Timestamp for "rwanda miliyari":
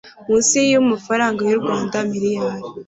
1.61-2.59